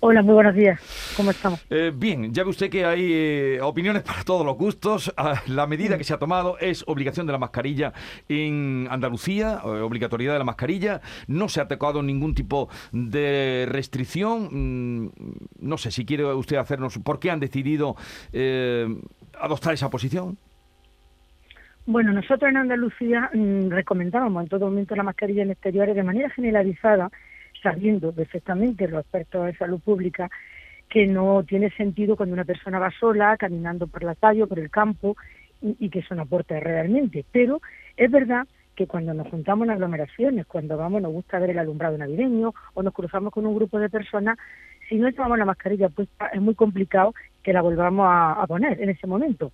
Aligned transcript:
Hola, 0.00 0.22
muy 0.22 0.34
buenos 0.34 0.54
días. 0.54 0.80
¿Cómo 1.16 1.32
estamos? 1.32 1.66
Eh, 1.70 1.90
bien, 1.92 2.32
ya 2.32 2.44
ve 2.44 2.50
usted 2.50 2.70
que 2.70 2.84
hay 2.84 3.12
eh, 3.12 3.58
opiniones 3.60 4.04
para 4.04 4.22
todos 4.22 4.46
los 4.46 4.56
gustos. 4.56 5.12
Ah, 5.16 5.42
la 5.48 5.66
medida 5.66 5.98
que 5.98 6.04
se 6.04 6.14
ha 6.14 6.18
tomado 6.18 6.56
es 6.60 6.84
obligación 6.86 7.26
de 7.26 7.32
la 7.32 7.38
mascarilla 7.38 7.92
en 8.28 8.86
Andalucía, 8.92 9.58
eh, 9.64 9.68
obligatoriedad 9.68 10.34
de 10.34 10.38
la 10.38 10.44
mascarilla. 10.44 11.00
No 11.26 11.48
se 11.48 11.60
ha 11.60 11.66
tocado 11.66 12.00
ningún 12.04 12.36
tipo 12.36 12.68
de 12.92 13.66
restricción. 13.68 14.48
Mm, 14.52 15.10
no 15.62 15.78
sé 15.78 15.90
si 15.90 16.06
quiere 16.06 16.26
usted 16.26 16.58
hacernos 16.58 16.96
por 16.98 17.18
qué 17.18 17.32
han 17.32 17.40
decidido 17.40 17.96
adoptar 19.40 19.74
esa 19.74 19.90
posición. 19.90 20.38
Bueno, 21.86 22.12
nosotros 22.12 22.48
en 22.48 22.58
Andalucía 22.58 23.30
mm, 23.34 23.70
recomendábamos 23.70 24.44
en 24.44 24.48
todo 24.48 24.66
momento 24.66 24.94
la 24.94 25.02
mascarilla 25.02 25.42
en 25.42 25.50
exteriores 25.50 25.96
de 25.96 26.04
manera 26.04 26.30
generalizada 26.30 27.10
sabiendo 27.62 28.12
perfectamente 28.12 28.88
los 28.88 29.00
expertos 29.00 29.46
de 29.46 29.56
salud 29.56 29.80
pública 29.80 30.30
que 30.88 31.06
no 31.06 31.42
tiene 31.44 31.70
sentido 31.70 32.16
cuando 32.16 32.32
una 32.32 32.44
persona 32.44 32.78
va 32.78 32.90
sola, 32.98 33.36
caminando 33.36 33.86
por 33.86 34.02
la 34.02 34.14
calle 34.14 34.42
o 34.42 34.46
por 34.46 34.58
el 34.58 34.70
campo, 34.70 35.16
y, 35.60 35.90
que 35.90 35.98
eso 36.00 36.14
no 36.14 36.22
aporta 36.22 36.58
realmente. 36.60 37.24
Pero 37.30 37.60
es 37.96 38.10
verdad 38.10 38.46
que 38.74 38.86
cuando 38.86 39.12
nos 39.12 39.28
juntamos 39.28 39.66
en 39.66 39.72
aglomeraciones, 39.72 40.46
cuando 40.46 40.76
vamos, 40.76 41.02
nos 41.02 41.12
gusta 41.12 41.38
ver 41.38 41.50
el 41.50 41.58
alumbrado 41.58 41.98
navideño 41.98 42.54
o 42.74 42.82
nos 42.82 42.94
cruzamos 42.94 43.32
con 43.32 43.44
un 43.44 43.56
grupo 43.56 43.78
de 43.78 43.90
personas, 43.90 44.38
si 44.88 44.96
no 44.96 45.08
llevamos 45.08 45.38
la 45.38 45.44
mascarilla 45.44 45.88
puesta, 45.88 46.28
es 46.28 46.40
muy 46.40 46.54
complicado 46.54 47.12
que 47.42 47.52
la 47.52 47.60
volvamos 47.60 48.06
a, 48.08 48.40
a, 48.40 48.46
poner 48.46 48.80
en 48.80 48.88
ese 48.88 49.06
momento. 49.06 49.52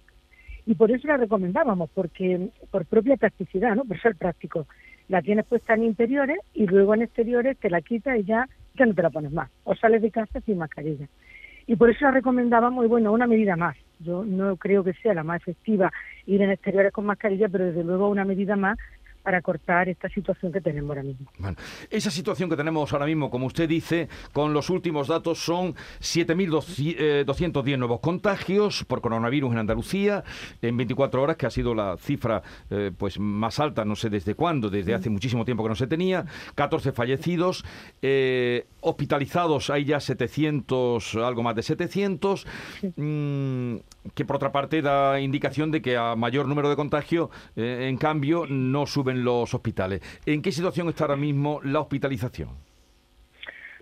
Y 0.67 0.75
por 0.75 0.91
eso 0.91 1.09
la 1.09 1.17
recomendábamos, 1.17 1.91
porque 1.95 2.49
por 2.71 2.85
propia 2.85 3.17
practicidad, 3.17 3.75
¿no? 3.75 3.85
por 3.85 4.01
ser 4.01 4.15
práctico 4.15 4.67
la 5.09 5.23
tienes 5.23 5.45
puesta 5.47 5.75
en 5.75 5.85
interiores 5.85 6.39
y 6.55 6.67
luego 6.67 6.95
en 6.95 7.03
exteriores 7.03 7.59
te 7.59 7.71
la 7.71 7.81
quitas 7.81 8.19
y 8.19 8.25
ya, 8.25 8.49
ya 8.75 8.87
no 8.87 8.95
te 8.95 9.03
la 9.03 9.11
pones 9.11 9.33
más. 9.33 9.51
O 9.65 9.75
sales 9.75 10.03
de 10.03 10.11
casa 10.11 10.41
sin 10.41 10.59
mascarilla. 10.59 11.07
Y 11.67 11.77
por 11.77 11.91
eso 11.91 12.05
la 12.05 12.11
recomendábamos, 12.11 12.85
y 12.85 12.89
bueno, 12.89 13.13
una 13.13 13.27
medida 13.27 13.57
más. 13.57 13.77
Yo 14.01 14.25
no 14.25 14.57
creo 14.57 14.85
que 14.85 14.93
sea 14.95 15.15
la 15.15 15.23
más 15.23 15.41
efectiva 15.41 15.93
ir 16.27 16.43
en 16.43 16.51
exteriores 16.51 16.93
con 16.93 17.07
mascarilla, 17.07 17.49
pero 17.49 17.67
desde 17.67 17.85
luego 17.85 18.09
una 18.09 18.25
medida 18.25 18.57
más 18.57 18.77
para 19.25 19.41
cortar 19.41 19.89
esta 19.89 20.09
situación 20.11 20.53
que 20.53 20.61
tenemos 20.61 20.91
ahora 20.91 21.03
mismo. 21.03 21.27
Bueno, 21.39 21.57
esa 21.91 22.11
situación 22.11 22.51
que 22.51 22.57
tenemos 22.57 22.93
ahora 22.93 23.07
mismo, 23.07 23.31
como 23.31 23.47
usted 23.47 23.67
dice, 23.67 24.09
con 24.35 24.53
los 24.53 24.69
últimos 24.69 25.09
datos 25.09 25.39
son 25.39 25.75
7.210 26.01 27.73
eh, 27.73 27.77
nuevos 27.79 28.01
contagios 28.01 28.85
por 28.85 29.01
coronavirus 29.01 29.53
en 29.53 29.59
Andalucía 29.59 30.25
en 30.61 30.77
24 30.77 31.23
horas, 31.23 31.37
que 31.39 31.47
ha 31.47 31.51
sido 31.51 31.75
la 31.75 31.97
cifra 31.97 32.43
eh, 32.69 32.93
pues 32.97 33.19
más 33.19 33.59
alta, 33.61 33.87
no 33.87 33.97
sé 33.97 34.11
desde 34.11 34.35
cuándo, 34.35 34.69
desde 34.69 34.93
hace 34.93 35.09
muchísimo 35.09 35.47
tiempo 35.47 35.63
que 35.63 35.71
no 35.71 35.75
se 35.75 35.87
tenía, 35.87 36.27
14 36.55 36.93
fallecidos, 36.93 37.65
eh, 38.03 38.67
hospitalizados 38.83 39.71
hay 39.71 39.87
ya 39.87 40.01
700, 40.01 41.15
algo 41.15 41.43
más 41.43 41.57
de 41.57 41.63
700, 41.63 42.47
mm, 42.97 43.77
que 44.15 44.25
por 44.27 44.37
otra 44.37 44.53
parte 44.53 44.83
da 44.83 45.19
indicación 45.19 45.71
de 45.71 45.81
que 45.81 45.97
a 45.97 46.15
mayor 46.15 46.47
número 46.47 46.69
de 46.69 46.77
contagios, 46.77 47.31
en 47.57 47.97
cambio, 47.97 48.45
no 48.47 48.85
suben 48.85 49.14
en 49.15 49.25
los 49.25 49.55
hospitales. 49.55 50.03
¿En 50.27 50.43
qué 50.43 50.53
situación 50.53 50.89
está 50.89 51.05
ahora 51.05 51.17
mismo 51.17 51.61
la 51.63 51.81
hospitalización? 51.81 52.51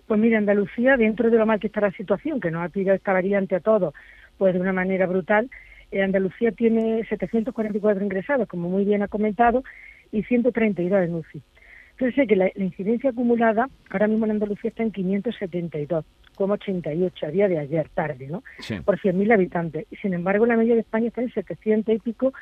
Pues 0.07 0.19
mira, 0.19 0.37
Andalucía, 0.37 0.97
dentro 0.97 1.29
de 1.29 1.37
lo 1.37 1.45
mal 1.45 1.59
que 1.59 1.67
está 1.67 1.81
la 1.81 1.91
situación, 1.91 2.39
que 2.39 2.51
nos 2.51 2.65
ha 2.65 2.69
pillado 2.69 2.95
esta 2.95 3.13
variante 3.13 3.55
a 3.55 3.59
todos, 3.59 3.93
pues 4.37 4.53
de 4.53 4.59
una 4.59 4.73
manera 4.73 5.07
brutal, 5.07 5.49
eh, 5.91 6.01
Andalucía 6.01 6.51
tiene 6.51 7.05
744 7.05 8.03
ingresados, 8.03 8.47
como 8.47 8.69
muy 8.69 8.83
bien 8.83 9.03
ha 9.03 9.07
comentado, 9.07 9.63
y 10.11 10.23
132 10.23 11.03
en 11.03 11.15
UCI. 11.15 11.41
Fíjense 11.95 12.27
que 12.27 12.35
la, 12.35 12.51
incidencia 12.55 13.11
acumulada 13.11 13.69
ahora 13.91 14.07
mismo 14.07 14.25
en 14.25 14.31
Andalucía 14.31 14.69
está 14.69 14.83
en 14.83 14.91
572,88 14.91 17.23
a 17.23 17.31
día 17.31 17.47
de 17.47 17.59
ayer, 17.59 17.87
tarde, 17.89 18.27
¿no? 18.27 18.43
Por 18.83 18.99
100.000 18.99 19.31
habitantes. 19.31 19.85
Y 19.91 19.97
sin 19.97 20.15
embargo, 20.15 20.47
la 20.47 20.57
media 20.57 20.73
de 20.73 20.81
España 20.81 21.07
está 21.07 21.21
en 21.21 21.31
700 21.31 21.95
y 21.95 21.99
pico 21.99 22.33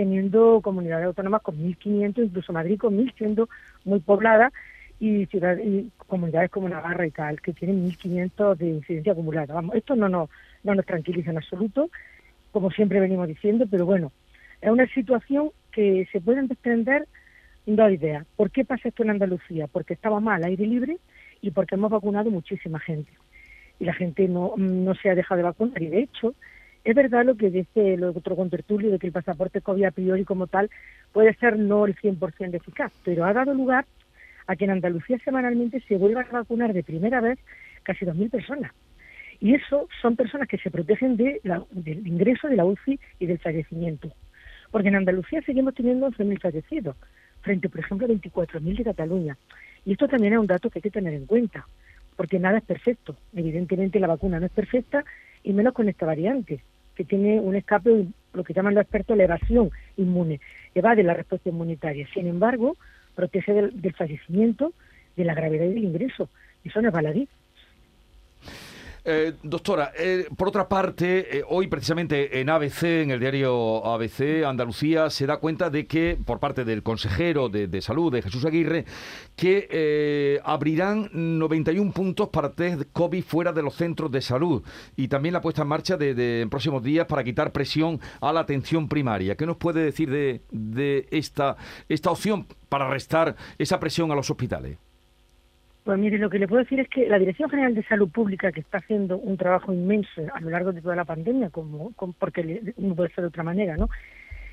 teniendo 0.00 0.62
comunidades 0.62 1.04
autónomas 1.04 1.42
con 1.42 1.56
1.500, 1.58 2.24
incluso 2.24 2.54
Madrid 2.54 2.78
con 2.78 2.96
1.000, 2.96 3.14
siendo 3.18 3.50
muy 3.84 4.00
poblada, 4.00 4.50
y, 4.98 5.26
ciudades, 5.26 5.62
y 5.66 5.90
comunidades 6.06 6.50
como 6.50 6.70
Navarra 6.70 7.06
y 7.06 7.10
tal, 7.10 7.38
que 7.42 7.52
tienen 7.52 7.86
1.500 7.86 8.56
de 8.56 8.68
incidencia 8.70 9.12
acumulada. 9.12 9.52
Vamos, 9.52 9.76
esto 9.76 9.94
no, 9.96 10.08
no, 10.08 10.30
no 10.64 10.74
nos 10.74 10.86
tranquiliza 10.86 11.32
en 11.32 11.36
absoluto, 11.36 11.90
como 12.50 12.70
siempre 12.70 12.98
venimos 12.98 13.28
diciendo, 13.28 13.66
pero 13.70 13.84
bueno, 13.84 14.10
es 14.62 14.70
una 14.70 14.86
situación 14.86 15.50
que 15.70 16.08
se 16.10 16.22
pueden 16.22 16.48
desprender 16.48 17.06
dos 17.66 17.92
ideas. 17.92 18.24
¿Por 18.36 18.50
qué 18.50 18.64
pasa 18.64 18.88
esto 18.88 19.02
en 19.02 19.10
Andalucía? 19.10 19.66
Porque 19.66 19.92
estaba 19.92 20.18
mal 20.18 20.42
aire 20.44 20.66
libre 20.66 20.96
y 21.42 21.50
porque 21.50 21.74
hemos 21.74 21.90
vacunado 21.90 22.30
muchísima 22.30 22.80
gente. 22.80 23.12
Y 23.78 23.84
la 23.84 23.92
gente 23.92 24.26
no, 24.28 24.54
no 24.56 24.94
se 24.94 25.10
ha 25.10 25.14
dejado 25.14 25.36
de 25.36 25.42
vacunar. 25.42 25.82
Y 25.82 25.88
de 25.88 26.00
hecho, 26.04 26.34
es 26.84 26.94
verdad 26.94 27.24
lo 27.24 27.36
que 27.36 27.50
dice 27.50 27.94
el 27.94 28.04
otro 28.04 28.36
contertulio 28.36 28.90
de 28.90 28.98
que 28.98 29.06
el 29.06 29.12
pasaporte 29.12 29.60
COVID 29.60 29.84
a 29.84 29.90
priori 29.90 30.24
como 30.24 30.46
tal 30.46 30.70
puede 31.12 31.34
ser 31.34 31.58
no 31.58 31.86
el 31.86 31.96
100% 31.96 32.54
eficaz, 32.54 32.92
pero 33.04 33.24
ha 33.24 33.32
dado 33.32 33.52
lugar 33.54 33.84
a 34.46 34.56
que 34.56 34.64
en 34.64 34.70
Andalucía 34.70 35.18
semanalmente 35.24 35.80
se 35.86 35.96
vuelvan 35.96 36.26
a 36.26 36.40
vacunar 36.40 36.72
de 36.72 36.82
primera 36.82 37.20
vez 37.20 37.38
casi 37.82 38.04
2.000 38.04 38.30
personas. 38.30 38.72
Y 39.40 39.54
eso 39.54 39.88
son 40.02 40.16
personas 40.16 40.48
que 40.48 40.58
se 40.58 40.70
protegen 40.70 41.16
de 41.16 41.40
del 41.70 42.06
ingreso 42.06 42.48
de 42.48 42.56
la 42.56 42.64
UCI 42.64 42.98
y 43.18 43.26
del 43.26 43.38
fallecimiento. 43.38 44.12
Porque 44.70 44.88
en 44.88 44.96
Andalucía 44.96 45.40
seguimos 45.42 45.74
teniendo 45.74 46.08
11.000 46.10 46.40
fallecidos, 46.40 46.96
frente, 47.40 47.68
por 47.68 47.80
ejemplo, 47.80 48.06
a 48.06 48.10
24.000 48.10 48.76
de 48.76 48.84
Cataluña. 48.84 49.38
Y 49.84 49.92
esto 49.92 50.08
también 50.08 50.34
es 50.34 50.38
un 50.38 50.46
dato 50.46 50.68
que 50.68 50.78
hay 50.78 50.82
que 50.82 50.90
tener 50.90 51.14
en 51.14 51.26
cuenta, 51.26 51.66
porque 52.16 52.38
nada 52.38 52.58
es 52.58 52.64
perfecto. 52.64 53.16
Evidentemente 53.34 53.98
la 53.98 54.08
vacuna 54.08 54.40
no 54.40 54.46
es 54.46 54.52
perfecta 54.52 55.04
y 55.42 55.52
menos 55.52 55.72
con 55.72 55.88
esta 55.88 56.06
variante, 56.06 56.62
que 57.00 57.06
tiene 57.06 57.40
un 57.40 57.56
escape, 57.56 58.08
lo 58.34 58.44
que 58.44 58.52
llaman 58.52 58.74
los 58.74 58.82
expertos 58.82 59.16
la 59.16 59.24
evasión 59.24 59.70
inmune, 59.96 60.38
evade 60.74 61.02
la 61.02 61.14
respuesta 61.14 61.48
inmunitaria. 61.48 62.06
Sin 62.12 62.26
embargo, 62.26 62.76
protege 63.14 63.54
del, 63.54 63.94
fallecimiento, 63.94 64.74
de 65.16 65.24
la 65.24 65.34
gravedad 65.34 65.64
del 65.64 65.82
ingreso. 65.82 66.28
Eso 66.62 66.82
no 66.82 66.88
es 66.88 66.94
baladí. 66.94 67.26
Eh, 69.12 69.32
doctora, 69.42 69.90
eh, 69.98 70.28
por 70.36 70.46
otra 70.46 70.68
parte, 70.68 71.38
eh, 71.38 71.42
hoy 71.48 71.66
precisamente 71.66 72.40
en 72.40 72.48
ABC, 72.48 73.02
en 73.02 73.10
el 73.10 73.18
diario 73.18 73.84
ABC, 73.84 74.44
Andalucía, 74.46 75.10
se 75.10 75.26
da 75.26 75.38
cuenta 75.38 75.68
de 75.68 75.84
que, 75.84 76.16
por 76.24 76.38
parte 76.38 76.64
del 76.64 76.84
consejero 76.84 77.48
de, 77.48 77.82
salud, 77.82 78.12
de 78.12 78.22
Jesús 78.22 78.44
Aguirre, 78.44 78.84
que 79.34 80.40
abrirán 80.44 81.10
91 81.12 81.90
puntos 81.90 82.28
para 82.28 82.52
test 82.52 82.82
COVID 82.92 83.24
fuera 83.24 83.52
de 83.52 83.62
los 83.62 83.74
centros 83.74 84.12
de 84.12 84.22
salud 84.22 84.62
y 84.96 85.08
también 85.08 85.32
la 85.32 85.40
puesta 85.40 85.62
en 85.62 85.68
marcha 85.68 85.96
de, 85.96 86.42
en 86.42 86.48
próximos 86.48 86.80
días 86.80 87.06
para 87.06 87.24
quitar 87.24 87.50
presión 87.50 87.98
a 88.20 88.32
la 88.32 88.40
atención 88.40 88.88
primaria. 88.88 89.34
¿Qué 89.34 89.44
nos 89.44 89.56
puede 89.56 89.82
decir 89.82 90.08
de, 90.08 90.42
de 90.52 91.08
esta, 91.10 91.56
esta 91.88 92.12
opción 92.12 92.46
para 92.68 92.88
restar 92.88 93.34
esa 93.58 93.80
presión 93.80 94.12
a 94.12 94.14
los 94.14 94.30
hospitales? 94.30 94.78
Pues 95.84 95.98
mire, 95.98 96.18
lo 96.18 96.28
que 96.28 96.38
le 96.38 96.46
puedo 96.46 96.62
decir 96.62 96.78
es 96.78 96.88
que 96.88 97.08
la 97.08 97.18
Dirección 97.18 97.48
General 97.48 97.74
de 97.74 97.82
Salud 97.84 98.10
Pública, 98.10 98.52
que 98.52 98.60
está 98.60 98.78
haciendo 98.78 99.16
un 99.16 99.38
trabajo 99.38 99.72
inmenso 99.72 100.22
a 100.32 100.40
lo 100.40 100.50
largo 100.50 100.72
de 100.72 100.82
toda 100.82 100.94
la 100.94 101.06
pandemia, 101.06 101.48
como, 101.48 101.92
porque 102.18 102.74
no 102.76 102.94
puede 102.94 103.10
ser 103.10 103.22
de 103.22 103.28
otra 103.28 103.42
manera, 103.42 103.76
¿no? 103.76 103.88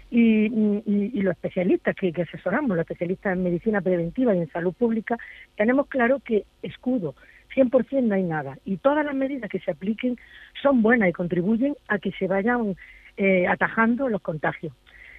Y, 0.09 0.47
los 1.21 1.33
especialistas 1.33 1.93
que, 1.95 2.13
asesoramos, 2.21 2.69
los 2.69 2.79
especialistas 2.79 3.33
en 3.33 3.43
medicina 3.43 3.81
preventiva 3.81 4.33
y 4.33 4.39
en 4.39 4.49
salud 4.51 4.73
pública, 4.73 5.17
tenemos 5.57 5.87
claro 5.87 6.21
que 6.23 6.45
escudo, 6.61 7.13
100% 7.53 8.03
no 8.03 8.15
hay 8.15 8.23
nada. 8.23 8.57
Y 8.63 8.77
todas 8.77 9.05
las 9.05 9.13
medidas 9.13 9.49
que 9.49 9.59
se 9.59 9.71
apliquen 9.71 10.15
son 10.61 10.81
buenas 10.81 11.09
y 11.09 11.13
contribuyen 11.13 11.75
a 11.89 11.99
que 11.99 12.13
se 12.13 12.27
vayan 12.27 12.77
eh, 13.17 13.47
atajando 13.47 14.07
los 14.07 14.21
contagios. 14.21 14.71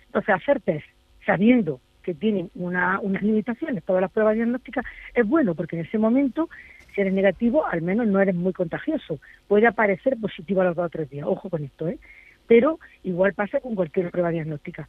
Entonces, 0.07 0.35
hacer 0.35 0.61
test 0.61 0.87
sabiendo 1.27 1.81
que 2.09 2.15
tienen 2.15 2.51
una, 2.55 3.01
unas 3.01 3.23
limitaciones, 3.23 3.85
todas 3.85 4.01
las 4.01 4.11
pruebas 4.11 4.35
diagnósticas, 4.35 4.83
es 5.13 5.27
bueno 5.27 5.55
porque 5.55 5.77
en 5.77 5.85
ese 5.85 5.99
momento, 5.99 6.49
si 6.95 7.03
eres 7.03 7.13
negativo, 7.13 7.67
al 7.67 7.83
menos 7.83 8.07
no 8.07 8.19
eres 8.19 8.35
muy 8.35 8.55
contagioso. 8.55 9.21
Puede 9.47 9.67
aparecer 9.67 10.17
positivo 10.19 10.63
a 10.63 10.65
los 10.65 10.75
dos 10.75 10.87
o 10.87 10.89
tres 10.89 11.11
días, 11.11 11.27
ojo 11.29 11.51
con 11.51 11.65
esto, 11.65 11.87
¿eh? 11.87 11.99
Pero 12.47 12.79
igual 13.05 13.35
pasa 13.35 13.61
con 13.61 13.75
cualquier 13.75 14.11
prueba 14.11 14.31
diagnóstica. 14.31 14.89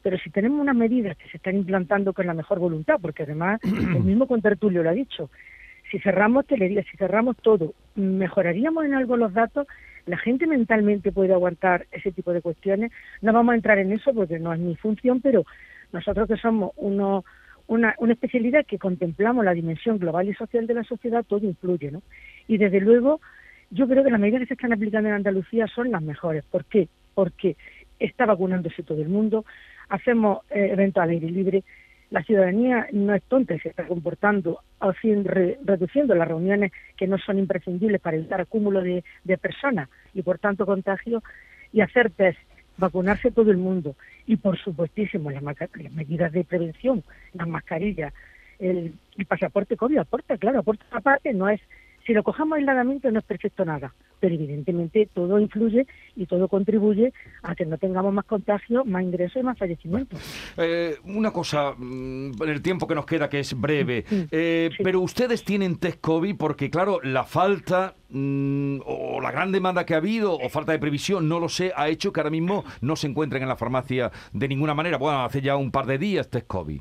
Pero 0.00 0.16
si 0.18 0.30
tenemos 0.30 0.60
unas 0.60 0.76
medidas 0.76 1.16
que 1.16 1.28
se 1.28 1.38
están 1.38 1.56
implantando 1.56 2.12
con 2.12 2.28
la 2.28 2.34
mejor 2.34 2.60
voluntad, 2.60 3.00
porque 3.02 3.24
además 3.24 3.58
el 3.64 4.04
mismo 4.04 4.28
contertulio 4.28 4.84
lo 4.84 4.90
ha 4.90 4.92
dicho, 4.92 5.28
si 5.90 5.98
cerramos 5.98 6.46
telería, 6.46 6.84
si 6.84 6.96
cerramos 6.96 7.36
todo, 7.38 7.74
mejoraríamos 7.96 8.84
en 8.84 8.94
algo 8.94 9.16
los 9.16 9.34
datos, 9.34 9.66
la 10.06 10.18
gente 10.18 10.46
mentalmente 10.46 11.10
puede 11.10 11.32
aguantar 11.32 11.88
ese 11.90 12.12
tipo 12.12 12.32
de 12.32 12.42
cuestiones. 12.42 12.92
No 13.22 13.32
vamos 13.32 13.54
a 13.54 13.56
entrar 13.56 13.78
en 13.80 13.90
eso 13.90 14.14
porque 14.14 14.38
no 14.38 14.52
es 14.54 14.60
mi 14.60 14.76
función, 14.76 15.20
pero 15.20 15.44
nosotros 15.92 16.28
que 16.28 16.36
somos 16.36 16.72
uno, 16.76 17.24
una, 17.66 17.94
una 17.98 18.12
especialidad 18.12 18.66
que 18.66 18.78
contemplamos 18.78 19.44
la 19.44 19.54
dimensión 19.54 19.98
global 19.98 20.28
y 20.28 20.34
social 20.34 20.66
de 20.66 20.74
la 20.74 20.84
sociedad, 20.84 21.24
todo 21.26 21.46
influye, 21.46 21.90
¿no? 21.90 22.02
Y 22.48 22.58
desde 22.58 22.80
luego, 22.80 23.20
yo 23.70 23.86
creo 23.86 24.02
que 24.04 24.10
las 24.10 24.20
medidas 24.20 24.40
que 24.40 24.46
se 24.46 24.54
están 24.54 24.72
aplicando 24.72 25.08
en 25.08 25.14
Andalucía 25.14 25.66
son 25.68 25.90
las 25.90 26.02
mejores. 26.02 26.44
¿Por 26.44 26.64
qué? 26.64 26.88
Porque 27.14 27.56
está 27.98 28.26
vacunándose 28.26 28.82
todo 28.82 29.00
el 29.02 29.08
mundo, 29.08 29.44
hacemos 29.88 30.40
eh, 30.50 30.70
eventos 30.72 31.02
al 31.02 31.10
aire 31.10 31.30
libre, 31.30 31.64
la 32.10 32.24
ciudadanía 32.24 32.88
no 32.92 33.14
es 33.14 33.22
tonta 33.22 33.54
y 33.54 33.60
se 33.60 33.68
está 33.68 33.86
comportando 33.86 34.60
reduciendo 34.80 36.14
las 36.14 36.26
reuniones 36.26 36.72
que 36.96 37.06
no 37.06 37.18
son 37.18 37.38
imprescindibles 37.38 38.00
para 38.00 38.16
evitar 38.16 38.40
acúmulo 38.40 38.82
de, 38.82 39.04
personas 39.38 39.88
y 40.12 40.22
por 40.22 40.38
tanto 40.38 40.66
contagio 40.66 41.22
y 41.72 41.82
hacer 41.82 42.10
test, 42.10 42.38
vacunarse 42.80 43.30
todo 43.30 43.50
el 43.50 43.58
mundo. 43.58 43.94
Y 44.26 44.36
por 44.36 44.58
supuestísimo 44.58 45.30
las, 45.30 45.42
medidas 45.92 46.32
de 46.32 46.44
prevención, 46.44 47.04
las 47.34 47.46
mascarillas, 47.46 48.12
el, 48.58 48.94
el 49.16 49.26
pasaporte 49.26 49.76
COVID 49.76 49.98
aporta, 49.98 50.36
claro, 50.36 50.58
aporta 50.58 50.84
aparte, 50.90 51.32
no 51.32 51.48
es 51.48 51.60
si 52.10 52.14
lo 52.14 52.24
cojamos 52.24 52.58
aisladamente 52.58 53.12
no 53.12 53.20
es 53.20 53.24
perfecto 53.24 53.64
nada, 53.64 53.94
pero 54.18 54.34
evidentemente 54.34 55.08
todo 55.14 55.38
influye 55.38 55.86
y 56.16 56.26
todo 56.26 56.48
contribuye 56.48 57.12
a 57.44 57.54
que 57.54 57.64
no 57.64 57.78
tengamos 57.78 58.12
más 58.12 58.24
contagios, 58.24 58.84
más 58.84 59.04
ingresos 59.04 59.40
y 59.40 59.44
más 59.44 59.56
fallecimientos. 59.56 60.18
Eh, 60.56 60.96
una 61.04 61.30
cosa, 61.30 61.72
mm, 61.78 62.32
el 62.48 62.62
tiempo 62.62 62.88
que 62.88 62.96
nos 62.96 63.06
queda, 63.06 63.28
que 63.28 63.38
es 63.38 63.54
breve, 63.54 64.04
eh, 64.32 64.70
pero 64.82 65.02
ustedes 65.02 65.44
tienen 65.44 65.78
test 65.78 66.00
COVID 66.00 66.34
porque, 66.36 66.68
claro, 66.68 66.98
la 67.04 67.22
falta 67.22 67.94
mm, 68.08 68.80
o 68.84 69.20
la 69.20 69.30
gran 69.30 69.52
demanda 69.52 69.86
que 69.86 69.94
ha 69.94 69.98
habido 69.98 70.34
o 70.34 70.48
falta 70.48 70.72
de 70.72 70.80
previsión, 70.80 71.28
no 71.28 71.38
lo 71.38 71.48
sé, 71.48 71.70
ha 71.76 71.88
hecho 71.88 72.12
que 72.12 72.18
ahora 72.18 72.30
mismo 72.30 72.64
no 72.80 72.96
se 72.96 73.06
encuentren 73.06 73.44
en 73.44 73.48
la 73.48 73.56
farmacia 73.56 74.10
de 74.32 74.48
ninguna 74.48 74.74
manera. 74.74 74.98
Bueno, 74.98 75.22
hace 75.24 75.42
ya 75.42 75.54
un 75.54 75.70
par 75.70 75.86
de 75.86 75.96
días 75.96 76.28
test 76.28 76.48
COVID. 76.48 76.80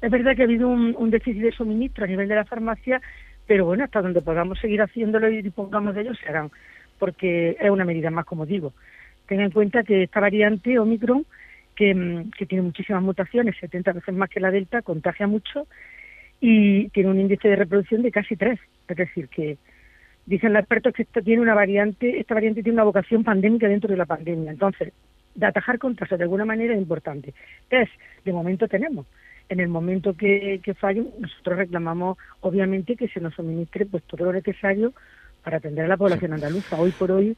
Es 0.00 0.10
verdad 0.10 0.34
que 0.34 0.42
ha 0.42 0.46
habido 0.46 0.68
un, 0.68 0.96
un 0.98 1.10
déficit 1.10 1.42
de 1.42 1.52
suministro 1.52 2.04
a 2.04 2.08
nivel 2.08 2.26
de 2.26 2.36
la 2.36 2.44
farmacia 2.46 3.02
pero 3.46 3.64
bueno, 3.66 3.84
hasta 3.84 4.02
donde 4.02 4.22
podamos 4.22 4.58
seguir 4.58 4.82
haciéndolo 4.82 5.28
y 5.30 5.42
dispongamos 5.42 5.94
de 5.94 6.02
ellos 6.02 6.18
se 6.18 6.28
harán, 6.28 6.50
porque 6.98 7.56
es 7.60 7.70
una 7.70 7.84
medida 7.84 8.10
más, 8.10 8.24
como 8.24 8.46
digo. 8.46 8.72
Tenga 9.26 9.44
en 9.44 9.50
cuenta 9.50 9.82
que 9.82 10.04
esta 10.04 10.20
variante 10.20 10.78
Omicron, 10.78 11.24
que, 11.74 11.94
mm, 11.94 12.30
que 12.30 12.46
tiene 12.46 12.62
muchísimas 12.62 13.02
mutaciones, 13.02 13.56
70 13.58 13.92
veces 13.92 14.14
más 14.14 14.28
que 14.30 14.40
la 14.40 14.50
Delta, 14.50 14.82
contagia 14.82 15.26
mucho 15.26 15.66
y 16.40 16.88
tiene 16.88 17.10
un 17.10 17.20
índice 17.20 17.48
de 17.48 17.56
reproducción 17.56 18.02
de 18.02 18.10
casi 18.10 18.36
3. 18.36 18.58
Es 18.88 18.96
decir, 18.96 19.28
que 19.28 19.58
dicen 20.26 20.52
los 20.52 20.60
expertos 20.60 20.92
que 20.92 21.02
esta 21.02 21.22
tiene 21.22 21.42
una 21.42 21.54
variante, 21.54 22.18
esta 22.18 22.34
variante 22.34 22.62
tiene 22.62 22.74
una 22.74 22.84
vocación 22.84 23.24
pandémica 23.24 23.68
dentro 23.68 23.90
de 23.90 23.96
la 23.96 24.06
pandemia. 24.06 24.50
Entonces, 24.50 24.92
de 25.34 25.46
atajar 25.46 25.78
contagios 25.78 26.18
de 26.18 26.24
alguna 26.24 26.44
manera 26.44 26.74
es 26.74 26.80
importante. 26.80 27.32
Test, 27.68 27.92
de 28.24 28.32
momento 28.32 28.68
tenemos 28.68 29.06
en 29.48 29.60
el 29.60 29.68
momento 29.68 30.14
que, 30.14 30.60
que 30.62 30.74
fallen, 30.74 31.10
nosotros 31.18 31.58
reclamamos 31.58 32.18
obviamente 32.40 32.96
que 32.96 33.08
se 33.08 33.20
nos 33.20 33.34
suministre 33.34 33.86
pues 33.86 34.02
todo 34.04 34.24
lo 34.26 34.32
necesario 34.32 34.92
para 35.42 35.58
atender 35.58 35.84
a 35.84 35.88
la 35.88 35.96
población 35.96 36.32
andaluza. 36.32 36.78
Hoy 36.78 36.92
por 36.92 37.10
hoy 37.10 37.36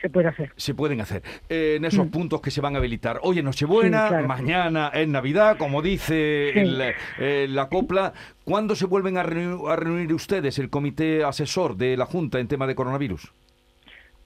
se 0.00 0.10
puede 0.10 0.28
hacer. 0.28 0.52
Se 0.56 0.74
pueden 0.74 1.00
hacer. 1.00 1.22
Eh, 1.48 1.74
en 1.76 1.84
esos 1.84 2.06
mm. 2.06 2.10
puntos 2.10 2.40
que 2.40 2.50
se 2.50 2.60
van 2.60 2.74
a 2.74 2.78
habilitar. 2.78 3.20
Hoy 3.22 3.38
es 3.38 3.44
Nochebuena, 3.44 4.22
mañana 4.26 4.90
es 4.94 5.08
Navidad, 5.08 5.56
como 5.58 5.82
dice 5.82 6.52
la 7.48 7.68
copla. 7.68 8.12
¿Cuándo 8.44 8.74
se 8.74 8.86
vuelven 8.86 9.18
a 9.18 9.22
reunir, 9.22 9.58
a 9.68 9.76
reunir 9.76 10.12
ustedes, 10.12 10.58
el 10.58 10.70
comité 10.70 11.24
asesor 11.24 11.76
de 11.76 11.96
la 11.96 12.06
Junta 12.06 12.38
en 12.38 12.48
tema 12.48 12.66
de 12.66 12.74
coronavirus? 12.74 13.32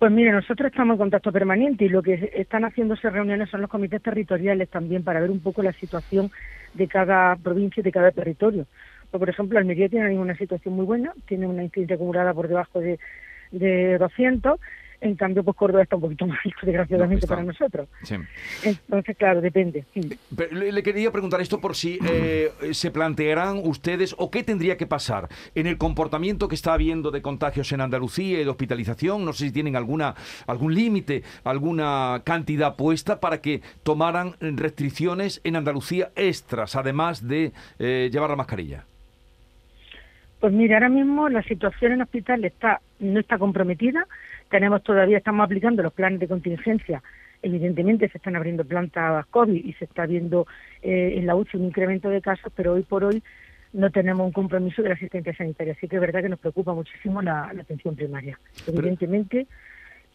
Pues 0.02 0.10
mire, 0.10 0.32
nosotros 0.32 0.68
estamos 0.72 0.94
en 0.94 0.98
contacto 0.98 1.30
permanente 1.30 1.84
y 1.84 1.88
lo 1.88 2.02
que 2.02 2.32
están 2.34 2.64
haciéndose 2.64 3.08
reuniones 3.08 3.48
son 3.50 3.60
los 3.60 3.70
comités 3.70 4.02
territoriales 4.02 4.68
también 4.68 5.04
para 5.04 5.20
ver 5.20 5.30
un 5.30 5.38
poco 5.38 5.62
la 5.62 5.72
situación 5.74 6.32
de 6.74 6.88
cada 6.88 7.36
provincia 7.36 7.80
y 7.80 7.84
de 7.84 7.92
cada 7.92 8.10
territorio. 8.10 8.66
Pues, 9.12 9.20
por 9.20 9.30
ejemplo, 9.30 9.60
Almería 9.60 9.88
tiene 9.88 10.18
una 10.18 10.36
situación 10.36 10.74
muy 10.74 10.86
buena, 10.86 11.12
tiene 11.28 11.46
una 11.46 11.62
incidencia 11.62 11.94
acumulada 11.94 12.34
por 12.34 12.48
debajo 12.48 12.80
de, 12.80 12.98
de 13.52 13.96
200 13.98 14.58
en 15.02 15.16
cambio, 15.16 15.42
pues 15.42 15.56
Córdoba 15.56 15.82
está 15.82 15.96
un 15.96 16.02
poquito 16.02 16.26
más 16.28 16.38
alto, 16.44 16.58
desgraciadamente, 16.62 17.26
para 17.26 17.42
nosotros. 17.42 17.88
Entonces, 18.62 19.16
claro, 19.16 19.40
depende. 19.40 19.84
le, 20.50 20.82
quería 20.82 21.10
preguntar 21.10 21.40
esto 21.40 21.60
por 21.60 21.74
si 21.74 21.98
eh, 22.06 22.50
se 22.72 22.90
plantearán 22.90 23.60
ustedes 23.64 24.14
o 24.18 24.30
qué 24.30 24.42
tendría 24.42 24.76
que 24.76 24.86
pasar 24.86 25.28
en 25.54 25.66
el 25.66 25.76
comportamiento 25.76 26.48
que 26.48 26.54
está 26.54 26.74
habiendo 26.74 27.10
de 27.10 27.20
contagios 27.20 27.72
en 27.72 27.80
Andalucía 27.80 28.40
y 28.40 28.44
de 28.44 28.50
hospitalización. 28.50 29.24
No 29.24 29.32
sé 29.32 29.46
si 29.46 29.52
tienen 29.52 29.76
alguna 29.76 30.14
algún 30.46 30.74
límite, 30.74 31.22
alguna 31.44 32.22
cantidad 32.24 32.76
puesta 32.76 33.20
para 33.20 33.40
que 33.40 33.60
tomaran 33.82 34.34
restricciones 34.40 35.40
en 35.44 35.56
Andalucía 35.56 36.10
extras, 36.14 36.76
además 36.76 37.26
de 37.26 37.52
eh, 37.78 38.08
llevar 38.12 38.30
la 38.30 38.36
mascarilla. 38.36 38.84
Pues 40.42 40.52
mira, 40.52 40.74
ahora 40.74 40.88
mismo 40.88 41.28
la 41.28 41.40
situación 41.44 41.92
en 41.92 41.98
el 41.98 42.02
hospital 42.02 42.44
está, 42.44 42.80
no 43.02 43.20
está 43.20 43.38
comprometida. 43.38 44.06
Tenemos 44.50 44.82
todavía, 44.82 45.18
estamos 45.18 45.44
aplicando 45.44 45.82
los 45.82 45.92
planes 45.92 46.20
de 46.20 46.28
contingencia. 46.28 47.02
Evidentemente 47.42 48.08
se 48.08 48.18
están 48.18 48.36
abriendo 48.36 48.64
plantas 48.64 49.26
COVID 49.26 49.64
y 49.64 49.72
se 49.74 49.84
está 49.84 50.06
viendo 50.06 50.46
eh, 50.80 51.14
en 51.16 51.26
la 51.26 51.34
UCI 51.34 51.56
un 51.56 51.64
incremento 51.64 52.08
de 52.08 52.22
casos, 52.22 52.52
pero 52.54 52.74
hoy 52.74 52.82
por 52.82 53.04
hoy 53.04 53.22
no 53.72 53.90
tenemos 53.90 54.26
un 54.26 54.32
compromiso 54.32 54.82
de 54.82 54.90
la 54.90 54.94
asistencia 54.94 55.34
sanitaria. 55.34 55.72
Así 55.72 55.88
que 55.88 55.96
es 55.96 56.00
verdad 56.00 56.22
que 56.22 56.28
nos 56.28 56.38
preocupa 56.38 56.74
muchísimo 56.74 57.20
la, 57.22 57.44
atención 57.46 57.96
primaria. 57.96 58.38
Evidentemente. 58.66 59.46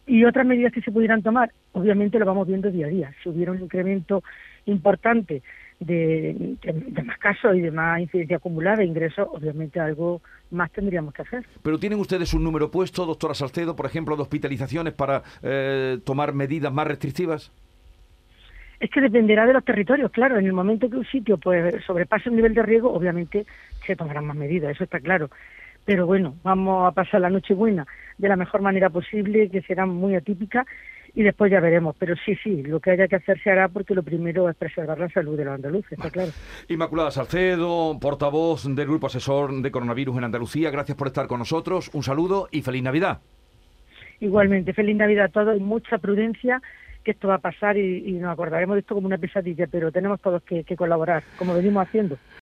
Y 0.06 0.24
otras 0.24 0.46
medidas 0.46 0.72
que 0.72 0.80
se 0.80 0.90
pudieran 0.90 1.22
tomar, 1.22 1.52
obviamente 1.72 2.18
lo 2.18 2.24
vamos 2.24 2.48
viendo 2.48 2.70
día 2.70 2.86
a 2.86 2.88
día. 2.88 3.14
Si 3.22 3.28
hubiera 3.28 3.52
un 3.52 3.60
incremento 3.60 4.22
importante 4.64 5.42
de, 5.80 6.56
más 7.04 7.18
casos 7.18 7.56
y 7.56 7.60
de 7.60 7.70
más 7.70 8.00
incidencia 8.00 8.36
acumulada 8.36 8.78
de 8.78 8.86
ingresos, 8.86 9.28
obviamente 9.30 9.78
algo 9.80 10.20
más 10.50 10.70
tendríamos 10.72 11.14
que 11.14 11.22
hacer. 11.22 11.46
Pero 11.62 11.78
¿tienen 11.78 11.98
ustedes 12.00 12.34
un 12.34 12.44
número 12.44 12.70
puesto, 12.70 13.06
doctora 13.06 13.34
Salcedo, 13.34 13.76
por 13.76 13.86
ejemplo, 13.86 14.16
de 14.16 14.22
hospitalizaciones 14.22 14.94
para 14.94 15.22
eh, 15.42 15.98
tomar 16.04 16.32
medidas 16.32 16.72
más 16.72 16.86
restrictivas? 16.86 17.52
Es 18.80 18.90
que 18.90 19.00
dependerá 19.00 19.44
de 19.46 19.52
los 19.52 19.64
territorios, 19.64 20.10
claro. 20.12 20.38
En 20.38 20.46
el 20.46 20.52
momento 20.52 20.88
que 20.88 20.96
un 20.96 21.06
sitio 21.06 21.36
pues 21.36 21.82
sobrepase 21.84 22.30
un 22.30 22.36
nivel 22.36 22.54
de 22.54 22.62
riesgo, 22.62 22.92
obviamente 22.92 23.44
se 23.84 23.96
tomarán 23.96 24.26
más 24.26 24.36
medidas, 24.36 24.70
eso 24.70 24.84
está 24.84 25.00
claro. 25.00 25.30
Pero 25.84 26.06
bueno, 26.06 26.36
vamos 26.44 26.86
a 26.86 26.92
pasar 26.92 27.20
la 27.20 27.30
noche 27.30 27.54
buena 27.54 27.86
de 28.18 28.28
la 28.28 28.36
mejor 28.36 28.60
manera 28.62 28.90
posible, 28.90 29.48
que 29.48 29.62
será 29.62 29.86
muy 29.86 30.14
atípica 30.14 30.66
y 31.18 31.24
después 31.24 31.50
ya 31.50 31.58
veremos. 31.58 31.96
Pero 31.98 32.14
sí, 32.24 32.36
sí, 32.36 32.62
lo 32.62 32.78
que 32.78 32.92
haya 32.92 33.08
que 33.08 33.16
hacer 33.16 33.42
se 33.42 33.50
hará 33.50 33.68
porque 33.68 33.92
lo 33.92 34.04
primero 34.04 34.48
es 34.48 34.54
preservar 34.54 35.00
la 35.00 35.08
salud 35.08 35.36
de 35.36 35.44
los 35.44 35.54
andaluces, 35.54 35.92
está 35.92 36.10
claro. 36.10 36.30
Inmaculada 36.68 37.10
Salcedo, 37.10 37.98
portavoz 38.00 38.72
del 38.72 38.86
Grupo 38.86 39.08
Asesor 39.08 39.52
de 39.60 39.70
Coronavirus 39.72 40.18
en 40.18 40.24
Andalucía, 40.24 40.70
gracias 40.70 40.96
por 40.96 41.08
estar 41.08 41.26
con 41.26 41.40
nosotros. 41.40 41.90
Un 41.92 42.04
saludo 42.04 42.48
y 42.52 42.62
feliz 42.62 42.84
Navidad. 42.84 43.18
Igualmente, 44.20 44.72
feliz 44.72 44.96
Navidad 44.96 45.24
a 45.24 45.28
todos 45.28 45.56
y 45.56 45.60
mucha 45.60 45.98
prudencia 45.98 46.62
que 47.02 47.10
esto 47.10 47.26
va 47.26 47.34
a 47.34 47.38
pasar 47.38 47.76
y, 47.76 48.12
nos 48.12 48.32
acordaremos 48.32 48.76
de 48.76 48.80
esto 48.80 48.94
como 48.94 49.08
una 49.08 49.18
pesadilla, 49.18 49.66
pero 49.66 49.90
tenemos 49.90 50.20
todos 50.20 50.40
que, 50.44 50.62
que 50.62 50.76
colaborar, 50.76 51.24
como 51.36 51.52
venimos 51.52 51.84
haciendo. 51.84 52.16